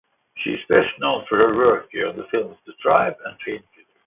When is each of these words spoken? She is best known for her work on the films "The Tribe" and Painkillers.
She 0.37 0.49
is 0.53 0.59
best 0.67 0.89
known 0.97 1.25
for 1.29 1.37
her 1.37 1.55
work 1.55 1.91
on 1.93 2.17
the 2.17 2.23
films 2.31 2.57
"The 2.65 2.73
Tribe" 2.81 3.17
and 3.23 3.37
Painkillers. 3.41 3.63